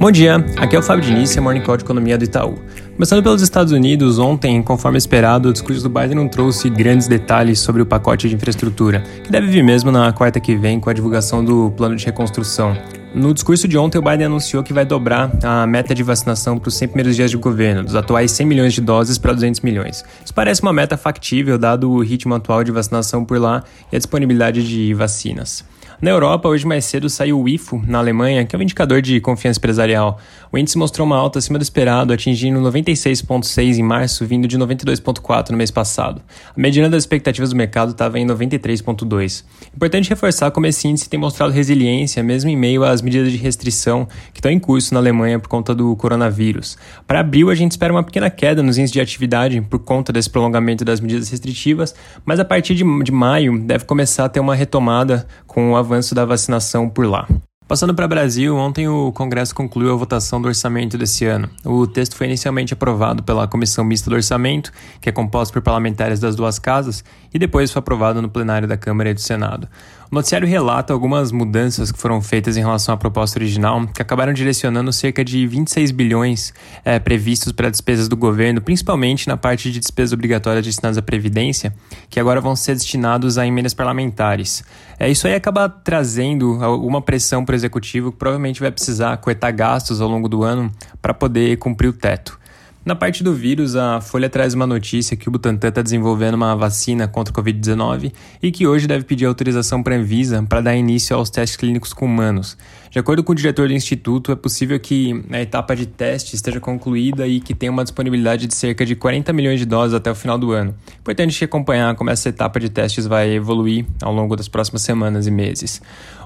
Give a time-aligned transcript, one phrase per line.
[0.00, 2.54] Bom dia, aqui é o Fábio Diniz, é Morning Call de Economia do Itaú.
[2.94, 7.60] Começando pelos Estados Unidos, ontem, conforme esperado, o discurso do Biden não trouxe grandes detalhes
[7.60, 10.94] sobre o pacote de infraestrutura, que deve vir mesmo na quarta que vem com a
[10.94, 12.74] divulgação do plano de reconstrução.
[13.14, 16.68] No discurso de ontem, o Biden anunciou que vai dobrar a meta de vacinação para
[16.68, 20.02] os 100 primeiros dias de governo, dos atuais 100 milhões de doses para 200 milhões.
[20.24, 23.62] Isso parece uma meta factível, dado o ritmo atual de vacinação por lá
[23.92, 25.62] e a disponibilidade de vacinas.
[26.00, 29.20] Na Europa, hoje mais cedo saiu o IFO, na Alemanha, que é um indicador de
[29.20, 30.18] confiança empresarial.
[30.50, 35.50] O índice mostrou uma alta acima do esperado, atingindo 96,6 em março, vindo de 92,4
[35.50, 36.22] no mês passado.
[36.56, 39.44] A mediana das expectativas do mercado estava em 93,2.
[39.76, 44.08] Importante reforçar como esse índice tem mostrado resiliência, mesmo em meio às medidas de restrição
[44.32, 46.78] que estão em curso na Alemanha por conta do coronavírus.
[47.06, 50.30] Para abril, a gente espera uma pequena queda nos índices de atividade por conta desse
[50.30, 54.54] prolongamento das medidas restritivas, mas a partir de, de maio deve começar a ter uma
[54.54, 57.26] retomada com o avanço da vacinação por lá.
[57.70, 61.48] Passando para o Brasil, ontem o Congresso concluiu a votação do orçamento desse ano.
[61.64, 66.18] O texto foi inicialmente aprovado pela Comissão Mista do Orçamento, que é composta por parlamentares
[66.18, 69.68] das duas casas, e depois foi aprovado no plenário da Câmara e do Senado.
[70.10, 74.32] O noticiário relata algumas mudanças que foram feitas em relação à proposta original, que acabaram
[74.32, 76.52] direcionando cerca de 26 bilhões
[76.84, 81.72] é, previstos para despesas do governo, principalmente na parte de despesas obrigatórias destinadas à Previdência,
[82.08, 84.64] que agora vão ser destinados a emendas parlamentares.
[84.98, 89.54] É, isso aí acaba trazendo alguma pressão para o executivo, que provavelmente vai precisar coetar
[89.54, 92.39] gastos ao longo do ano para poder cumprir o teto.
[92.82, 96.56] Na parte do vírus, a Folha traz uma notícia que o Butantan está desenvolvendo uma
[96.56, 98.10] vacina contra o Covid-19
[98.42, 101.92] e que hoje deve pedir autorização para a Anvisa para dar início aos testes clínicos
[101.92, 102.56] com humanos.
[102.90, 106.58] De acordo com o diretor do instituto, é possível que a etapa de teste esteja
[106.58, 110.14] concluída e que tenha uma disponibilidade de cerca de 40 milhões de doses até o
[110.14, 110.74] final do ano.
[111.00, 115.30] Importante acompanhar como essa etapa de testes vai evoluir ao longo das próximas semanas e
[115.30, 115.82] meses.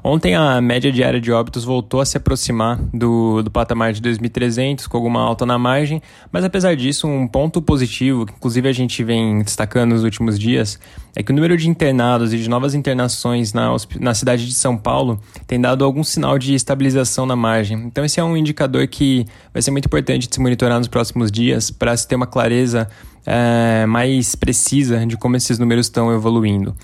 [0.06, 4.86] Ontem a média diária de óbitos voltou a se aproximar do, do patamar de 2.300,
[4.86, 9.02] com alguma alta na margem, mas apesar disso, um ponto positivo, que inclusive a gente
[9.02, 10.78] vem destacando nos últimos dias,
[11.16, 14.76] é que o número de internados e de novas internações na, na cidade de São
[14.76, 17.78] Paulo tem dado algum sinal de estabilização na margem.
[17.78, 19.24] Então, esse é um indicador que
[19.54, 22.90] vai ser muito importante de se monitorar nos próximos dias para se ter uma clareza
[23.26, 26.74] é, mais precisa de como esses números estão evoluindo.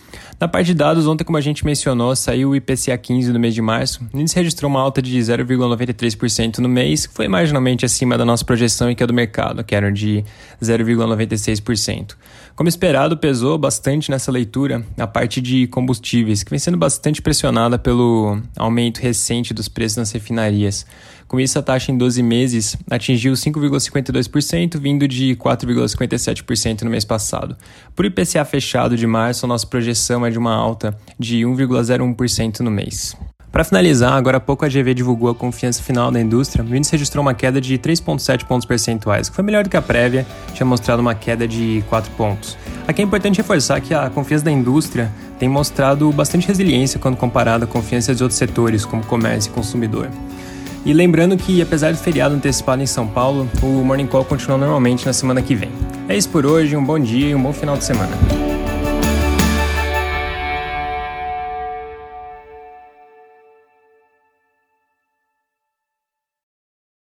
[0.41, 3.53] Na parte de dados, ontem, como a gente mencionou, saiu o IPCA 15 no mês
[3.53, 4.01] de março.
[4.11, 8.43] O índice registrou uma alta de 0,93% no mês, que foi marginalmente acima da nossa
[8.43, 10.25] projeção e que é do mercado, que era de
[10.63, 12.15] 0,96%.
[12.57, 17.79] Como esperado, pesou bastante nessa leitura a parte de combustíveis, que vem sendo bastante pressionada
[17.79, 20.87] pelo aumento recente dos preços nas refinarias.
[21.29, 26.30] Com isso, a taxa em 12 meses atingiu 5,52%, vindo de 4,57%
[26.85, 27.57] no mês passado.
[27.95, 33.17] Por IPCA fechado de março, nossa projeção é de uma alta de 1,01% no mês.
[33.53, 36.65] Para finalizar, agora há pouco a GV divulgou a confiança final da indústria.
[36.65, 39.83] O índice registrou uma queda de 3,7 pontos percentuais, que foi melhor do que a
[39.83, 40.25] prévia,
[40.55, 42.57] tinha mostrado uma queda de 4 pontos.
[42.87, 47.65] Aqui é importante reforçar que a confiança da indústria tem mostrado bastante resiliência quando comparada
[47.65, 50.09] à confiança de outros setores, como comércio e consumidor.
[50.87, 55.05] E lembrando que, apesar do feriado antecipado em São Paulo, o Morning Call continua normalmente
[55.05, 55.71] na semana que vem.
[56.11, 58.11] É isso por hoje, um bom dia e um bom final de semana.